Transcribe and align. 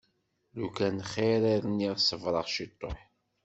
Lukan 0.59 0.97
xir 1.11 1.41
i 1.53 1.55
rniɣ 1.63 1.95
ṣebreɣ 2.07 2.45
ciṭuḥ. 2.55 2.99